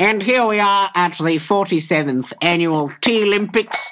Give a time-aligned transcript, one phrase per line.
[0.00, 3.90] And here we are at the 47th annual Tea Olympics.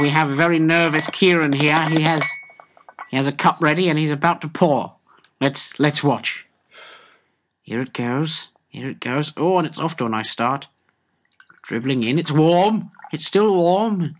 [0.00, 1.78] We have a very nervous Kieran here.
[1.90, 2.26] He has
[3.10, 4.94] he has a cup ready and he's about to pour.
[5.38, 6.46] Let's let's watch.
[7.60, 8.48] Here it goes.
[8.68, 9.34] Here it goes.
[9.36, 10.66] Oh, and it's off to a nice start.
[11.62, 12.18] Dribbling in.
[12.18, 12.90] It's warm.
[13.12, 14.12] It's still warm.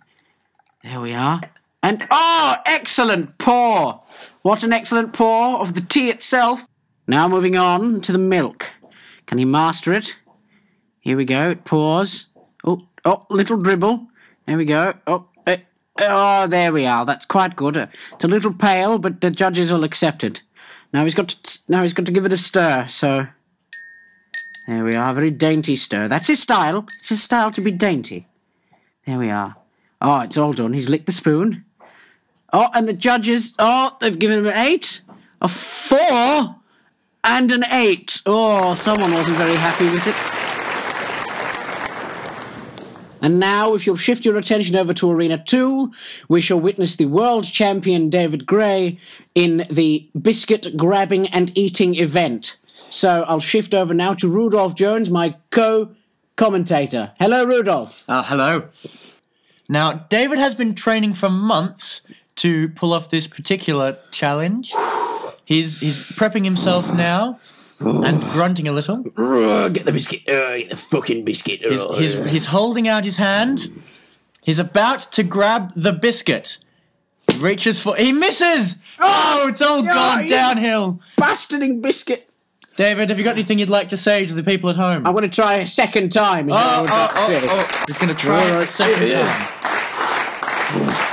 [0.82, 1.40] There we are.
[1.82, 4.02] And oh, excellent pour!
[4.42, 6.66] What an excellent pour of the tea itself.
[7.06, 8.72] Now moving on to the milk.
[9.24, 10.16] Can he master it?
[11.08, 11.54] Here we go.
[11.54, 12.26] Pours.
[12.64, 14.08] Oh, oh, little dribble.
[14.44, 14.92] There we go.
[15.06, 15.56] Oh, eh,
[16.00, 17.06] oh, there we are.
[17.06, 17.78] That's quite good.
[17.78, 20.42] Uh, It's a little pale, but the judges will accept it.
[20.92, 22.88] Now he's got to, now he's got to give it a stir.
[22.88, 23.26] So
[24.66, 25.14] there we are.
[25.14, 26.08] Very dainty stir.
[26.08, 26.84] That's his style.
[27.00, 28.26] It's his style to be dainty.
[29.06, 29.56] There we are.
[30.02, 30.74] Oh, it's all done.
[30.74, 31.64] He's licked the spoon.
[32.52, 33.54] Oh, and the judges.
[33.58, 35.00] Oh, they've given him an eight,
[35.40, 36.56] a four,
[37.24, 38.20] and an eight.
[38.26, 40.37] Oh, someone wasn't very happy with it.
[43.28, 45.92] And now, if you'll shift your attention over to Arena 2,
[46.30, 48.98] we shall witness the world champion David Gray
[49.34, 52.56] in the biscuit grabbing and eating event.
[52.88, 55.94] So I'll shift over now to Rudolph Jones, my co
[56.36, 57.12] commentator.
[57.20, 58.06] Hello, Rudolph.
[58.08, 58.70] Uh, hello.
[59.68, 62.00] Now, David has been training for months
[62.36, 64.72] to pull off this particular challenge.
[65.44, 67.38] He's he's prepping himself now
[67.80, 68.98] and grunting a little.
[69.02, 70.28] Get the biscuit.
[70.28, 71.60] Uh, get the fucking biscuit.
[71.62, 71.94] He's, Ugh.
[71.98, 73.82] he's, he's holding out his hand.
[74.42, 76.58] He's about to grab the biscuit.
[77.38, 77.94] Reaches for.
[77.96, 78.76] He misses!
[78.98, 81.00] Oh, it's all gone you- downhill.
[81.20, 82.24] bastarding biscuit.
[82.76, 85.04] David, have you got anything you'd like to say to the people at home?
[85.06, 86.48] I'm going to try a second time.
[86.48, 87.40] Is what I Oh, would oh, like to oh, say.
[87.50, 87.84] oh.
[87.88, 89.54] He's going to try it a second time.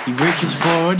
[0.06, 1.00] He reaches forward.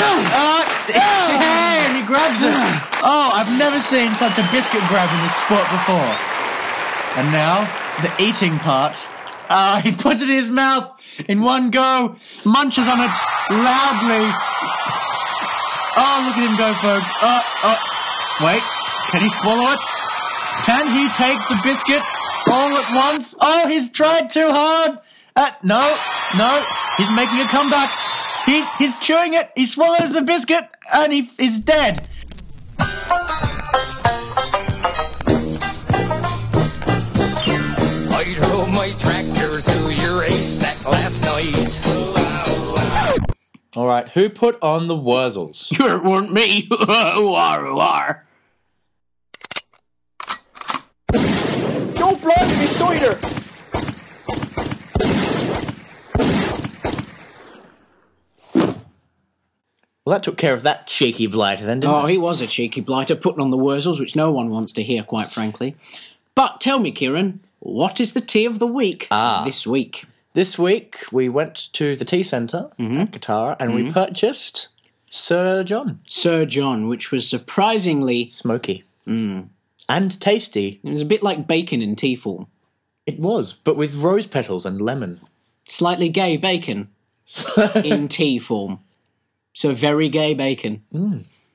[0.00, 2.54] Oh, hey, and he grabs it.
[3.02, 6.12] Oh, I've never seen such a biscuit grab in this sport before.
[7.16, 7.68] And now,
[8.02, 8.96] the eating part.
[9.50, 10.94] Ah, he puts it in his mouth
[11.28, 13.14] in one go, munches on it
[13.50, 14.24] loudly.
[15.98, 17.10] Oh, look at him go, folks.
[17.20, 17.78] Oh, oh.
[18.46, 18.62] Wait,
[19.10, 19.80] can he swallow it?
[20.64, 22.02] Can he take the biscuit
[22.46, 23.34] all at once?
[23.40, 24.98] Oh, he's tried too hard.
[25.34, 25.82] Uh, no,
[26.38, 26.64] no,
[26.96, 27.90] he's making a comeback.
[28.50, 29.48] He, he's chewing it.
[29.54, 32.08] He swallows the biscuit and he is dead.
[38.10, 41.78] I drove my tractor through your haystack last night.
[43.76, 45.70] All right, who put on the Wurzels?
[45.80, 46.62] It weren't me.
[46.70, 48.26] who are, who are?
[51.94, 53.39] Don't blind me, cider!
[60.10, 62.10] Well, that took care of that cheeky blighter then, didn't Oh, it?
[62.10, 65.04] he was a cheeky blighter, putting on the Wurzels, which no one wants to hear,
[65.04, 65.76] quite frankly.
[66.34, 69.44] But tell me, Kieran, what is the tea of the week Ah.
[69.44, 70.06] this week?
[70.34, 72.98] This week we went to the tea centre Mm-hmm.
[73.02, 74.66] at Katara and we purchased
[75.08, 80.80] Sir John Sir John, which was surprisingly, Smoky and tasty.
[80.82, 82.48] it was a bit like bacon in tea form.
[83.06, 85.20] It was, but with rose petals and lemon.
[85.68, 86.88] Slightly gay bacon
[87.84, 88.80] in tea form.
[89.52, 90.84] So very gay bacon.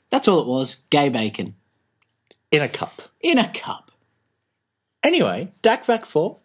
[0.09, 1.55] That's all it was, gay bacon.
[2.51, 3.01] in a cup.
[3.21, 3.91] In a cup.
[5.03, 6.37] Anyway, Dak Vac 4,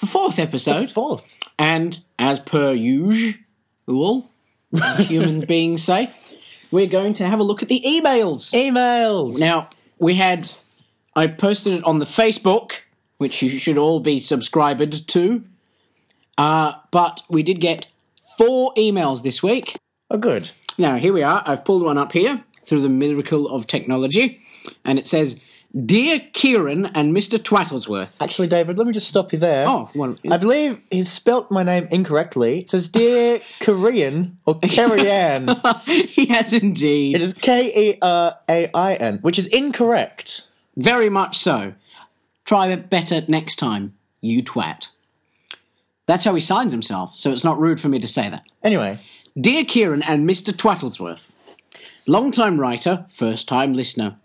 [0.00, 1.36] The fourth episode, fourth.
[1.58, 4.30] And as per usual,
[4.82, 6.10] as humans beings say,
[6.70, 8.52] we're going to have a look at the emails.
[8.54, 9.38] Emails.
[9.38, 10.52] Now, we had,
[11.14, 12.80] I posted it on the Facebook,
[13.18, 15.44] which you should all be subscribed to,
[16.38, 17.86] uh, but we did get
[18.38, 19.76] four emails this week.
[20.10, 20.50] oh, good.
[20.78, 21.42] Now, here we are.
[21.46, 24.40] I've pulled one up here through the miracle of technology,
[24.84, 25.40] and it says,
[25.86, 27.38] Dear Kieran and Mr.
[27.38, 28.20] Twattlesworth.
[28.20, 29.66] Actually, David, let me just stop you there.
[29.66, 32.60] Oh, well, I believe he's spelt my name incorrectly.
[32.60, 35.48] It says Dear Korean or Kerry-Ann.
[35.86, 37.16] he has indeed.
[37.16, 40.46] It is K E R A I N, which is incorrect.
[40.76, 41.72] Very much so.
[42.44, 44.88] Try it better next time, you twat.
[46.06, 48.44] That's how he signs himself, so it's not rude for me to say that.
[48.62, 49.00] Anyway,
[49.40, 50.52] Dear Kieran and Mr.
[50.52, 51.34] Twattlesworth,
[52.06, 54.16] long time writer, first time listener.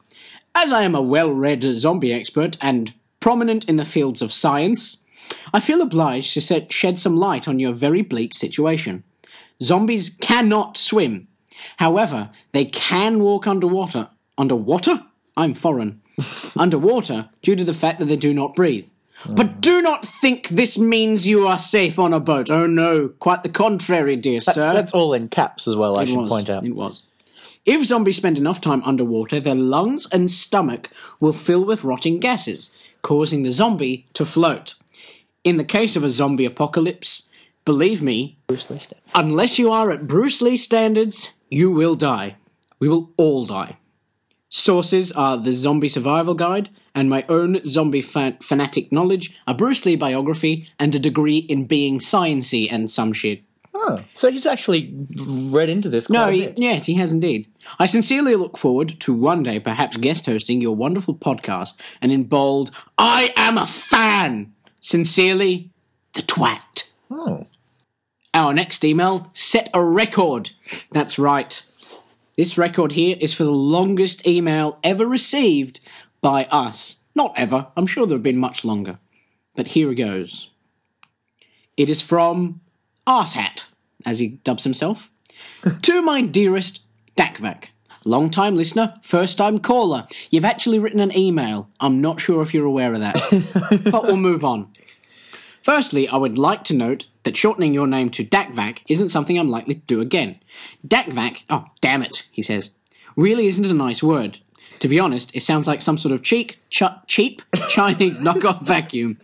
[0.54, 4.98] As I am a well read zombie expert and prominent in the fields of science,
[5.54, 9.06] I feel obliged to set, shed some light on your very bleak situation.
[9.64, 11.30] Zombies cannot swim.
[11.78, 14.10] However, they can walk underwater.
[14.38, 15.06] Underwater?
[15.38, 16.02] I'm foreign.
[16.58, 18.90] underwater due to the fact that they do not breathe.
[19.28, 22.50] But do not think this means you are safe on a boat.
[22.52, 24.74] Oh no, quite the contrary, dear that's, sir.
[24.74, 26.30] that's all in caps as well, I It should was.
[26.30, 26.66] point out.
[26.66, 27.02] It was.
[27.66, 32.72] If zombies spend enough time underwater, their lungs and stomach will fill with rotting gases,
[33.02, 34.76] causing the zombie to float.
[35.44, 37.24] In the case of a zombie apocalypse,
[37.66, 38.38] believe me,
[39.16, 42.36] unless you are at Bruce Lee standards, you will die.
[42.80, 43.78] We will all die.
[44.50, 49.86] Sources are the Zombie Survival Guide and my own zombie fan- fanatic knowledge, a Bruce
[49.86, 53.42] Lee biography, and a degree in being sciency and some shit.
[53.74, 56.10] Oh, so he's actually read into this.
[56.10, 57.48] No, quite a he, yes, he has indeed.
[57.78, 62.24] I sincerely look forward to one day perhaps guest hosting your wonderful podcast, and in
[62.24, 64.54] bold, I am a fan!
[64.80, 65.70] Sincerely,
[66.14, 66.90] the twat.
[67.12, 67.46] Oh.
[68.34, 70.52] Our next email set a record.
[70.92, 71.64] That's right.
[72.38, 75.80] This record here is for the longest email ever received
[76.22, 76.98] by us.
[77.16, 79.00] Not ever, I'm sure there have been much longer.
[79.56, 80.52] But here it goes.
[81.78, 82.62] It is from
[83.08, 83.66] Arsehat,
[84.06, 85.10] as he dubs himself.
[85.82, 86.82] to my dearest
[87.18, 87.70] Dakvac.
[88.06, 90.06] Long time listener, first time caller.
[90.30, 91.70] You've actually written an email.
[91.80, 93.82] I'm not sure if you're aware of that.
[93.92, 94.72] but we'll move on.
[95.64, 99.50] Firstly, I would like to note that shortening your name to Dakvac isn't something I'm
[99.50, 100.40] likely to do again.
[100.88, 102.72] Dakvac, oh, damn it, he says,
[103.18, 104.38] really isn't a nice word.
[104.80, 109.20] To be honest, it sounds like some sort of cheap, ch- cheap Chinese knockoff vacuum.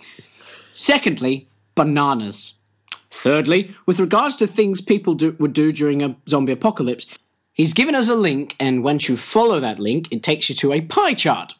[0.74, 2.56] Secondly, bananas.
[3.10, 7.08] Thirdly, with regards to things people do, would do during a zombie apocalypse,
[7.54, 10.74] he's given us a link, and once you follow that link, it takes you to
[10.74, 11.54] a pie chart.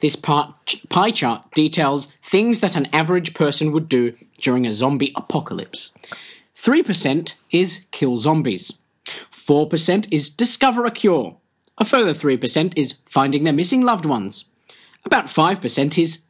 [0.00, 5.92] This pie chart details things that an average person would do during a zombie apocalypse.
[6.56, 8.78] 3% is kill zombies.
[9.32, 11.36] 4% is discover a cure.
[11.78, 14.46] A further 3% is finding their missing loved ones.
[15.04, 16.24] About 5% is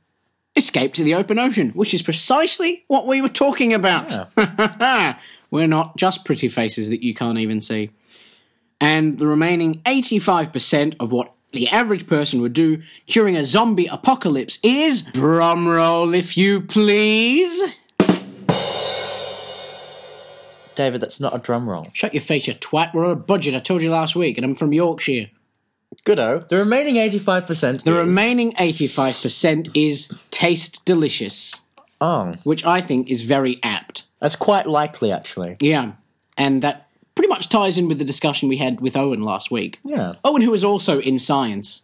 [0.56, 4.30] escape to the open ocean, which is precisely what we were talking about.
[5.50, 7.90] we're not just pretty faces that you can't even see.
[8.80, 14.58] And the remaining 85% of what the average person would do during a zombie apocalypse
[14.62, 17.72] is drumroll if you please.
[20.76, 21.88] David, that's not a drum roll.
[21.92, 22.94] Shut your face, you twat.
[22.94, 23.54] We're on a budget.
[23.54, 25.28] I told you last week, and I'm from Yorkshire.
[26.04, 26.48] Goodo.
[26.48, 27.96] The remaining 85% The is...
[28.06, 31.60] remaining 85% is taste delicious,
[32.00, 34.04] Oh, which I think is very apt.
[34.20, 35.56] that's quite likely, actually.
[35.60, 35.92] Yeah,
[36.38, 39.78] and that pretty much ties in with the discussion we had with Owen last week.
[39.84, 40.14] Yeah.
[40.24, 41.82] Owen, who is also in science,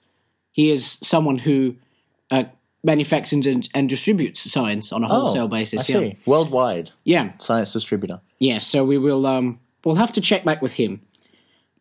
[0.52, 1.76] he is someone who
[2.30, 2.44] uh,
[2.84, 5.88] manufactures and, and distributes science on a wholesale oh, basis.
[5.90, 6.00] I yeah.
[6.00, 6.16] see.
[6.26, 8.20] Worldwide Yeah, science distributor.
[8.38, 8.58] yeah.
[8.58, 11.00] So we will um, we'll have to check back with him.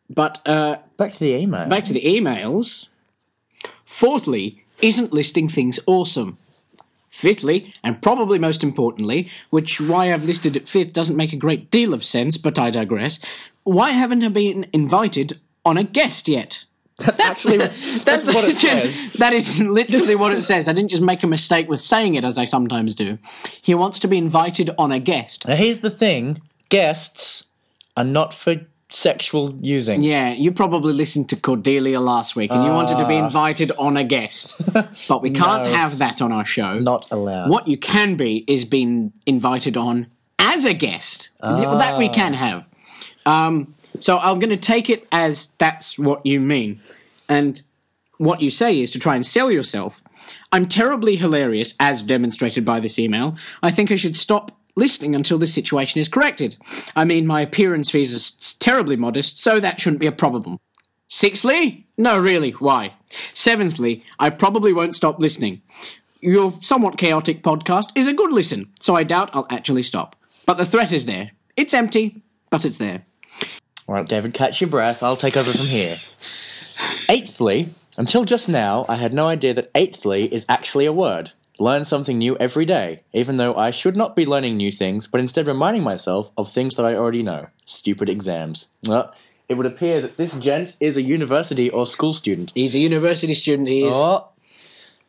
[0.10, 1.68] But uh, Back to the email.
[1.68, 2.88] back to the emails.
[3.86, 6.38] Fourthly, isn't listing things awesome?
[7.16, 11.72] Fifthly, and probably most importantly, which why I've listed it fifth doesn't make a great
[11.72, 13.20] deal of sense, but I digress.
[13.64, 16.66] Why haven't I been invited on a guest yet?
[16.98, 17.58] That's Actually,
[18.04, 19.12] that's, what it says.
[19.14, 20.68] that is literally what it says.
[20.68, 23.18] I didn't just make a mistake with saying it as I sometimes do.
[23.62, 25.48] He wants to be invited on a guest.
[25.48, 27.48] Now, here's the thing guests
[27.96, 28.56] are not for
[28.96, 30.04] sexual using.
[30.04, 33.98] Yeah, you probably listened to Cordelia last week and you wanted to be invited on
[33.98, 34.56] a guest.
[35.08, 35.74] But we can't No.
[35.74, 36.80] have that on our show.
[36.80, 37.50] Not allowed.
[37.50, 40.08] What you can be is being invited on
[40.40, 41.30] as a guest.
[41.42, 42.70] That we can have.
[43.26, 46.80] Um, so I'm going to take it as that's what you mean.
[47.28, 47.62] And
[48.18, 50.02] what you say is to try and sell yourself.
[50.52, 53.36] I'm terribly hilarious, as demonstrated by this email.
[53.62, 56.58] I think I should stop listening until this situation is corrected.
[56.96, 60.58] I mean, my appearance fees are terribly modest, so that shouldn't be a problem.
[61.08, 61.88] Sixthly?
[61.98, 62.94] No, really, why?
[63.34, 65.62] Seventhly, I probably won't stop listening.
[66.20, 70.16] Your somewhat chaotic podcast is a good listen, so I doubt I'll actually stop.
[70.46, 71.32] But the threat is there.
[71.56, 73.06] It's empty, but it's there.
[73.88, 75.04] All right, David, catch your breath.
[75.04, 76.00] I'll take over from here.
[77.10, 81.32] Eighthly, until just now, I had no idea that eighthly is actually a word.
[81.58, 85.22] Learn something new every day, even though I should not be learning new things, but
[85.22, 87.48] instead reminding myself of things that I already know.
[87.66, 88.68] Stupid exams.
[88.86, 89.14] Well,
[89.48, 92.52] it would appear that this gent is a university or school student.
[92.56, 94.28] He's a university student, he is Oh,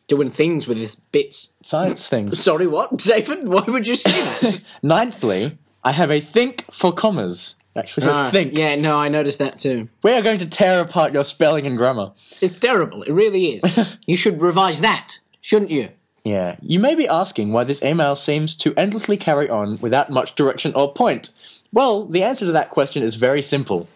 [0.07, 1.49] doing things with his bits.
[1.61, 2.41] science things.
[2.41, 3.47] Sorry, what, David?
[3.47, 4.11] Why would you say
[4.49, 4.61] that?
[4.83, 7.55] Ninthly, I have a think for commas.
[7.75, 8.57] Actually says Ah, think.
[8.57, 9.89] Yeah, no, I noticed that too.
[10.01, 12.13] We are going to tear apart your spelling and grammar.
[12.41, 13.03] It's terrible.
[13.03, 13.97] It really is.
[14.07, 15.89] you should revise that, shouldn't you?
[16.27, 16.57] Yeah.
[16.61, 20.73] You may be asking why this email seems to endlessly carry on without much direction
[20.75, 21.31] or point.
[21.71, 23.87] Well, the answer to that question is very simple.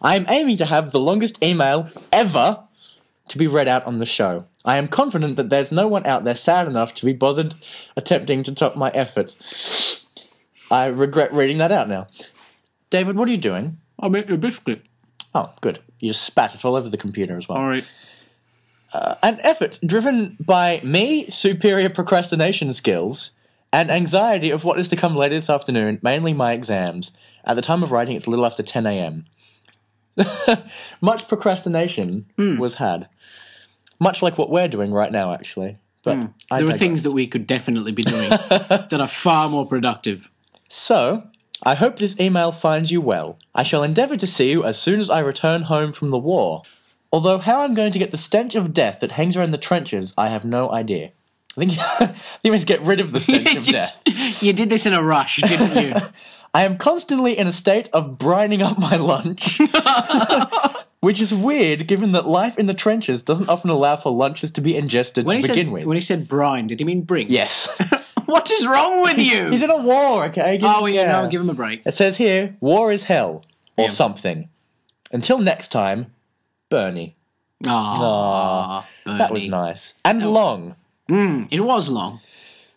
[0.00, 2.64] I am aiming to have the longest email ever
[3.28, 4.46] to be read out on the show.
[4.64, 7.54] I am confident that there's no one out there sad enough to be bothered
[7.98, 9.36] attempting to top my effort.
[10.70, 12.06] I regret reading that out now.
[12.88, 13.76] David, what are you doing?
[14.02, 14.86] Make you a biscuit.
[15.34, 15.80] Oh, good.
[16.00, 17.58] You just spat it all over the computer as well.
[17.58, 17.84] All right.
[19.22, 23.30] An effort driven by me, superior procrastination skills,
[23.72, 27.12] and anxiety of what is to come later this afternoon, mainly my exams.
[27.44, 29.26] At the time of writing, it's a little after 10 a.m.
[31.00, 32.58] Much procrastination Hmm.
[32.58, 33.08] was had.
[34.00, 35.76] Much like what we're doing right now, actually.
[36.02, 36.12] But
[36.50, 36.66] I Hmm.
[36.66, 40.30] there are things that we could definitely be doing that are far more productive.
[40.68, 41.24] So,
[41.62, 43.38] I hope this email finds you well.
[43.54, 46.62] I shall endeavour to see you as soon as I return home from the war.
[47.14, 50.12] Although how I'm going to get the stench of death that hangs around the trenches,
[50.18, 51.12] I have no idea.
[51.56, 54.02] I think he means get rid of the stench of death.
[54.42, 55.94] you did this in a rush, didn't you?
[56.54, 59.60] I am constantly in a state of brining up my lunch.
[61.00, 64.60] Which is weird given that life in the trenches doesn't often allow for lunches to
[64.60, 65.84] be ingested When to begin said, with.
[65.84, 67.28] when he said brine, did he mean bring?
[67.30, 67.68] yes.
[68.26, 69.50] What is wrong with you?
[69.50, 70.56] He's in a war, okay?
[70.56, 71.82] Give- oh, yeah, no, give him a break.
[71.84, 73.44] It says here, war is hell.
[73.76, 73.90] Or Yeah.
[73.90, 74.48] something.
[75.12, 76.06] Until next time,
[76.74, 77.14] Bernie.
[77.66, 79.94] Aw, That was nice.
[80.04, 80.74] And long.
[81.08, 82.20] Mm, it was long.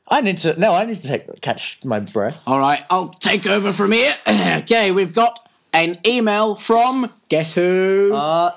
[0.07, 2.43] I need to no, I need to take catch my breath.
[2.45, 4.13] All right, I'll take over from here.
[4.61, 8.11] okay, we've got an email from guess who?
[8.13, 8.51] Uh,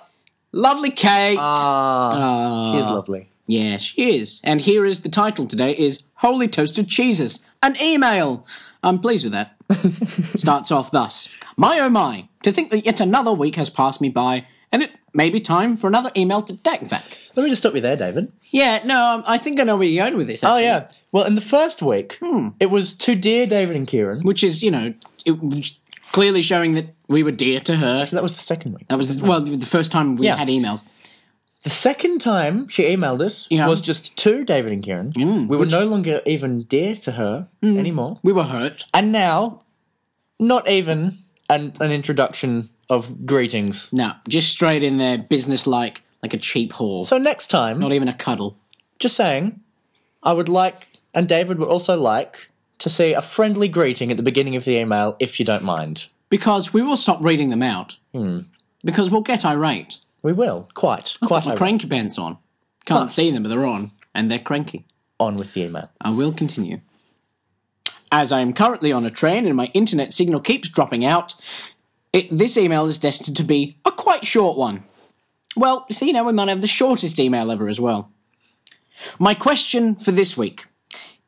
[0.53, 1.39] Lovely Kate.
[1.41, 2.73] ah, Ah.
[2.73, 3.29] she is lovely.
[3.47, 4.41] Yeah, she is.
[4.45, 7.45] And here is the title today is Holy Toasted Cheeses.
[7.63, 8.47] An email.
[8.83, 9.57] I'm pleased with that.
[10.39, 11.35] Starts off thus.
[11.57, 14.91] My oh my, to think that yet another week has passed me by, and it
[15.13, 17.37] may be time for another email to DACVAC.
[17.37, 18.33] Let me just stop you there, David.
[18.51, 20.45] Yeah, no, um, I think I know where you're going with this.
[20.45, 20.89] Oh yeah.
[21.13, 22.49] Well, in the first week, Hmm.
[22.61, 24.23] it was to dear David and Kieran.
[24.23, 24.95] Which is, you know,
[25.27, 25.73] it,
[26.13, 28.05] clearly showing that we were dear to her.
[28.07, 28.87] That was the second week.
[28.89, 30.37] That was, well, the first time we Yeah.
[30.37, 30.85] had emails.
[31.63, 33.67] The second time she emailed us Yeah.
[33.67, 35.13] was just to David and Kieran.
[35.17, 38.19] we were which- no longer even dear to her anymore.
[38.23, 38.85] We were hurt.
[38.95, 39.63] And now,
[40.39, 41.19] not even
[41.51, 43.91] an, an introduction of greetings.
[43.93, 47.07] No, just straight in there, business like, like a cheap whore.
[47.07, 48.59] So next time, Not even a cuddle.
[48.99, 49.61] just saying,
[50.23, 54.23] I would like, and David would also like, to see a friendly greeting at the
[54.23, 56.09] beginning of the email, if you don't mind.
[56.29, 57.97] Because we will stop reading them out.
[58.15, 58.41] Hmm.
[58.85, 59.99] Because we'll get irate.
[60.23, 61.59] We will, quite, I've quite got my irate.
[61.59, 62.37] cranky pants on.
[62.87, 63.93] Can't see them, but they're on.
[64.15, 64.85] And they're cranky.
[65.19, 65.91] on with the email.
[66.01, 66.81] I will continue.
[68.13, 71.35] As I am currently on a train and my internet signal keeps dropping out,
[72.13, 74.85] it, this email is destined to be a quite short one.
[75.57, 78.11] Well, see, now we might have the shortest email ever as well.
[79.19, 80.67] My question for this week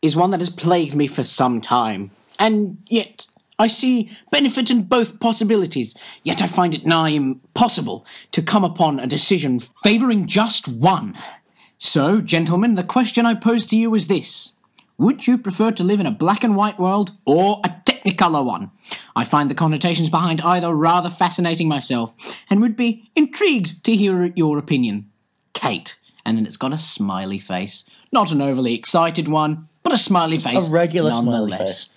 [0.00, 3.26] is one that has plagued me for some time, and yet
[3.58, 8.98] I see benefit in both possibilities, yet I find it nigh impossible to come upon
[8.98, 11.16] a decision favouring just one.
[11.78, 14.52] So, gentlemen, the question I pose to you is this.
[14.98, 18.70] Would you prefer to live in a black and white world or a technicolor one?
[19.14, 22.14] I find the connotations behind either rather fascinating myself
[22.50, 25.10] and would be intrigued to hear your opinion.
[25.52, 25.96] Kate.
[26.24, 27.84] And then it's got a smiley face.
[28.12, 30.68] Not an overly excited one, but a smiley face.
[30.68, 31.92] A regular smiley nonetheless.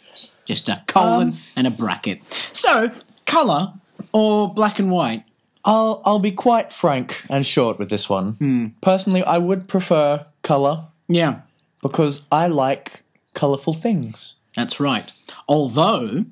[0.45, 2.21] Just a colon and a bracket.
[2.53, 2.91] So,
[3.25, 3.73] colour
[4.11, 5.23] or black and white?
[5.65, 8.33] I'll I'll be quite frank and short with this one.
[8.33, 8.67] Hmm.
[8.81, 11.41] Personally, I would prefer color Yeah,
[11.81, 14.35] because I like colorful things.
[14.55, 15.11] That's right.
[15.47, 16.25] Although,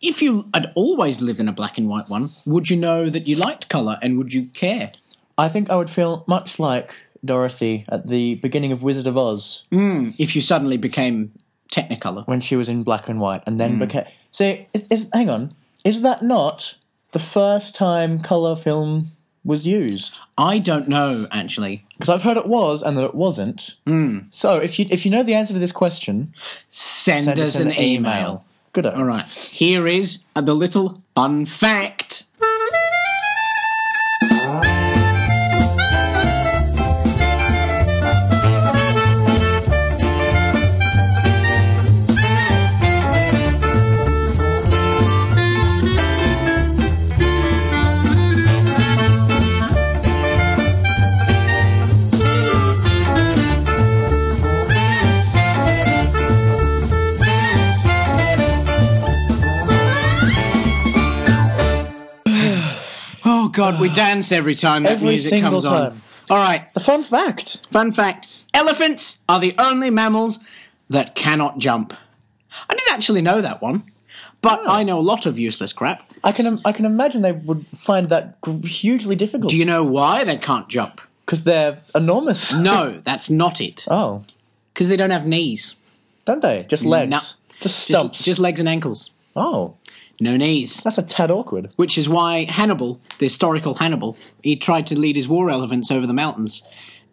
[0.00, 3.26] if you had always lived in a black and white one, would you know that
[3.26, 4.92] you liked colour and would you care?
[5.38, 9.64] I think I would feel much like Dorothy at the beginning of Wizard of Oz
[9.70, 11.32] hmm, If you suddenly became
[11.72, 12.26] Technicolor.
[12.26, 13.80] when she was in black and white and then hmm.
[13.80, 14.04] became.
[14.32, 16.76] See, is, is hang on, is that not
[17.12, 19.12] the first time color film
[19.44, 20.18] was used?
[20.36, 21.84] I don't know, actually.
[21.92, 23.74] Because I've heard it was and that it wasn't.
[23.86, 24.20] Hmm.
[24.30, 26.34] So if you if you know the answer to this question,
[26.68, 28.44] Send, send us an, email.
[28.72, 28.86] Good.
[28.86, 29.26] All right.
[29.26, 32.09] Here is the little fun fact.
[63.60, 66.00] God, we dance every time that Every music single comes on.
[66.30, 66.72] All right.
[66.72, 67.66] The fun fact.
[67.70, 70.38] Fun fact: elephants are the only mammals
[70.88, 71.92] that cannot jump.
[72.70, 73.82] I didn't actually know that one,
[74.40, 74.66] but oh.
[74.66, 76.00] I know a lot of useless crap.
[76.24, 79.84] I can I can imagine they would find that gr- hugely difficult Do you know
[79.84, 81.02] why they can't jump?
[81.26, 82.54] because they're enormous.
[82.70, 83.84] No, that's not it.
[83.88, 84.24] Oh,
[84.72, 85.76] Because they don't have knees.
[86.24, 86.64] don't they?
[86.66, 87.10] Just legs.
[87.10, 87.18] No.
[87.60, 88.18] Just stumps.
[88.18, 89.10] Just, just legs and ankles.
[89.36, 89.76] oh,
[90.20, 90.82] No knees.
[90.84, 91.70] that's a tad awkward.
[91.76, 96.06] Which is why Hannibal, the historical Hannibal, he tried to lead his war elephants over
[96.06, 96.62] the mountains.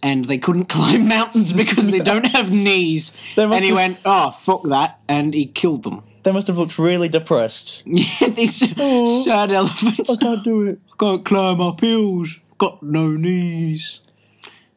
[0.03, 3.15] and they couldn't climb mountains because they don't have knees.
[3.35, 6.03] They And must he have- went, "Oh fuck that," and he killed them.
[6.23, 7.83] They must have looked really depressed.
[7.85, 10.09] Yeah, these oh, sad elephants.
[10.11, 10.79] I can't do it.
[10.91, 12.35] I can't climb up hills.
[12.57, 14.01] Got no knees.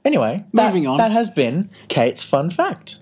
[0.05, 0.99] Anyway, that, Moving on.
[0.99, 2.99] that has been Kate's fun fact.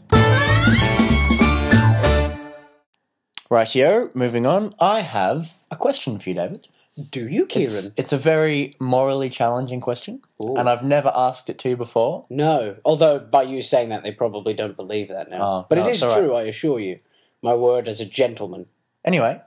[3.51, 4.75] Rightio, moving on.
[4.79, 6.69] I have a question for you, David.
[7.11, 7.73] Do you, Kieran?
[7.73, 12.27] It's, it's a very morally challenging question, and I've never asked it to you before.
[12.29, 12.77] No.
[12.85, 15.41] Although, by you saying that, they probably don't believe that now.
[15.41, 16.19] Oh, but no, it is all right.
[16.19, 16.99] true, I assure you.
[17.41, 18.67] My word as a gentleman.
[19.05, 19.41] Anyway,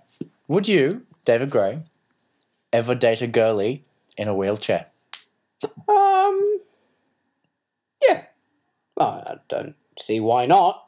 [0.47, 1.79] would you, David Gray,
[2.71, 3.83] ever date a girlie
[4.17, 4.87] in a wheelchair?
[5.87, 6.59] Um.
[8.07, 8.23] Yeah.
[8.95, 10.87] Well, I don't see why not.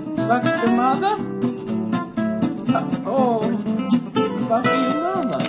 [0.31, 1.15] fuck your mother.
[2.73, 3.57] Uh, oh,
[4.47, 5.41] fuck your mother.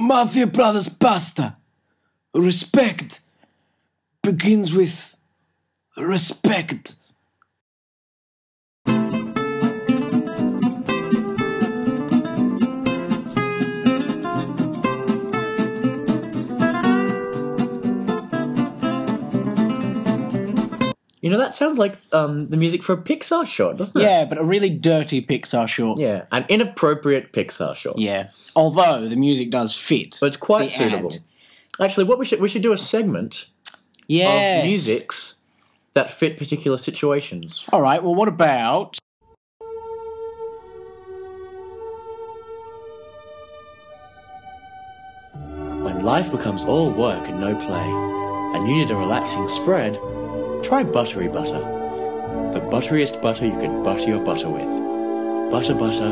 [0.00, 1.56] Mafia Brothers pasta.
[2.34, 3.20] Respect
[4.24, 5.16] begins with
[5.96, 6.96] respect.
[21.30, 24.02] You know, that sounds like um, the music for a Pixar short, doesn't it?
[24.02, 26.00] Yeah, but a really dirty Pixar short.
[26.00, 27.98] Yeah, an inappropriate Pixar short.
[27.98, 28.30] Yeah.
[28.56, 30.18] Although the music does fit.
[30.20, 31.12] But it's quite the suitable.
[31.12, 31.20] ad.
[31.78, 33.46] Actually, what we should we should do a segment
[34.08, 34.64] Yes.
[34.64, 35.36] of musics
[35.92, 37.62] that fit particular situations.
[37.72, 38.02] All right.
[38.02, 38.98] Well, what about?
[45.84, 47.88] When life becomes all work and no play,
[48.58, 49.96] and you need a relaxing spread,
[50.62, 51.60] try buttery butter.
[52.52, 55.50] The butteriest butter you can butter your butter with.
[55.50, 56.10] Butter, butter,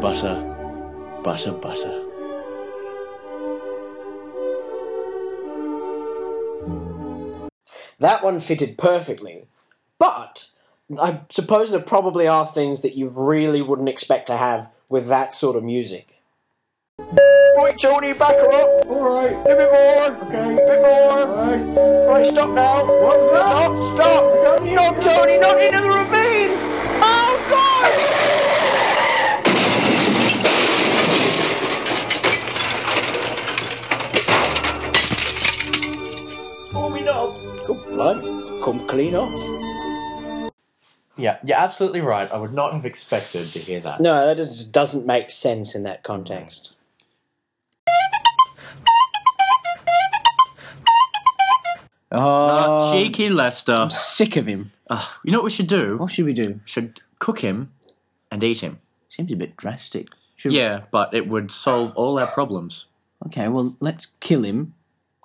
[0.00, 2.06] butter, butter, butter.
[7.98, 9.44] That one fitted perfectly.
[9.98, 10.48] But
[11.00, 15.34] I suppose there probably are things that you really wouldn't expect to have with that
[15.34, 16.22] sort of music.
[17.56, 18.86] Right, Tony, back her up.
[18.86, 19.32] Alright.
[19.32, 20.06] A bit more.
[20.28, 20.54] Okay.
[20.54, 21.26] A bit more.
[21.26, 22.08] Alright.
[22.08, 22.84] Right, stop now.
[22.86, 23.82] What was that?
[23.82, 24.62] Stop, stop.
[24.62, 26.52] No, Tony, not into the ravine.
[27.02, 27.92] Oh, God!
[36.74, 37.36] Oh, me no.
[37.66, 38.62] Come, blimey.
[38.64, 40.50] Come clean off.
[41.16, 42.30] Yeah, you're absolutely right.
[42.32, 44.00] I would not have expected to hear that.
[44.00, 46.76] No, that just doesn't make sense in that context.
[52.12, 53.72] Oh, Cheeky Lester.
[53.72, 54.72] I'm sick of him.
[55.24, 55.96] You know what we should do?
[55.96, 56.60] What should we do?
[56.64, 57.72] should cook him
[58.30, 58.80] and eat him.
[59.08, 60.08] Seems a bit drastic.
[60.36, 62.86] Should Yeah, but it would solve all our problems.
[63.26, 63.46] Okay.
[63.48, 64.74] Well, let's kill him,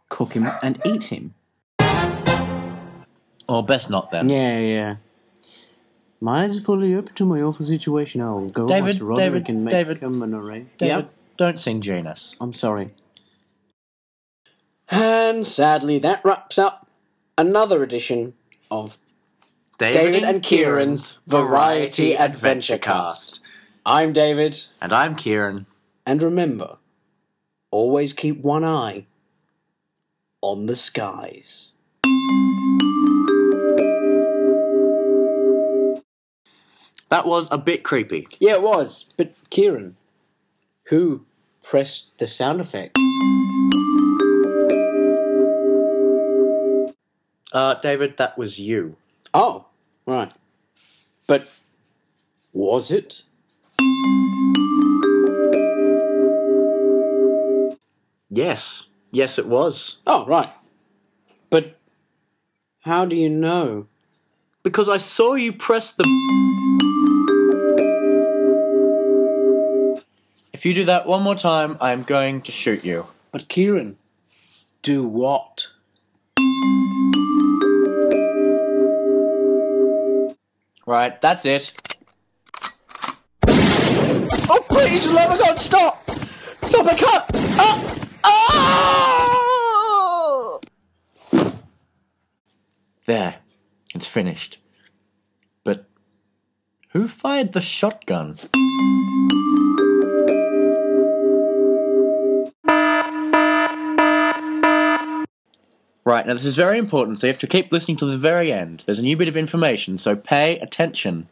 [0.09, 1.33] cook him, and eat him.
[3.47, 4.29] Or best not then.
[4.29, 4.95] Yeah, yeah.
[6.21, 8.21] My eyes are fully open to my awful situation.
[8.21, 10.65] I'll go, David, Master Roderick, David, and make David, him an array.
[10.77, 12.35] David, don't sing Janus.
[12.39, 12.91] I'm sorry.
[14.89, 16.87] And sadly, that wraps up
[17.37, 18.33] another edition
[18.69, 18.97] of
[19.77, 23.41] David and Kieran's Variety Adventure Cast.
[23.85, 25.65] I'm David, And I'm Kieran.
[26.05, 26.77] and remember,
[27.71, 29.05] always keep one eye
[30.41, 31.73] on the skies.
[37.09, 38.27] That was a bit creepy.
[38.39, 39.95] Yeah, it was, but Kieran,
[40.85, 41.25] who
[41.63, 42.97] pressed the sound effect?
[47.55, 48.97] Uh, David, that was you.
[49.33, 49.67] Oh,
[50.05, 50.33] right.
[51.25, 51.47] But
[52.51, 53.23] was it?
[58.29, 58.87] Yes.
[59.09, 59.99] Yes, it was.
[60.05, 60.51] Oh, right.
[61.49, 61.77] But
[62.81, 63.87] how do you know?
[64.61, 66.03] Because I saw you press the.
[70.51, 73.07] If you do that one more time, I am going to shoot you.
[73.31, 73.95] But Kieran,
[74.81, 75.69] do what?
[80.85, 81.73] Right, that's it.
[83.47, 86.09] Oh, please, God, stop!
[86.63, 87.25] Stop, I can't!
[87.57, 88.07] Ah!
[88.23, 88.65] Ah!
[93.05, 93.35] There.
[93.95, 94.57] It's finished.
[95.63, 95.85] But
[96.89, 98.37] who fired the shotgun?
[106.07, 108.53] Right, now this is very important, so you have to keep listening to the very
[108.53, 108.83] end.
[108.85, 111.27] There's a new bit of information, so pay attention.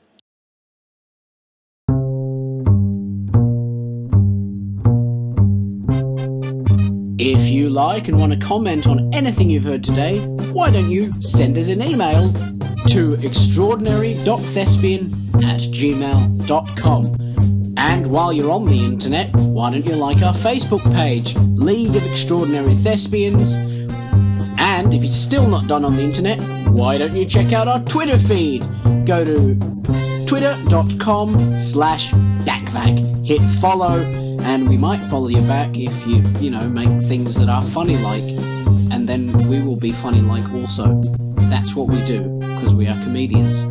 [7.20, 10.18] If you like and want to comment on anything you've heard today,
[10.52, 12.34] why don't you send us an email
[12.88, 17.16] to extraordinary.thespian at gmail.com.
[17.78, 22.04] And while you're on the internet, why don't you like our Facebook page, League of
[22.12, 23.60] Extraordinary Thespians?
[24.84, 27.80] And if it's still not done on the internet, why don't you check out our
[27.86, 28.66] Twitter feed?
[29.06, 29.56] Go to
[30.28, 33.26] twitter.com slash DACVAC.
[33.26, 34.00] Hit follow,
[34.42, 37.98] and we might follow you back if you, you know, make things that are funny
[38.00, 38.24] like.
[38.92, 41.02] And then we will be funny like also.
[41.50, 43.64] That's what we do, because we are comedians.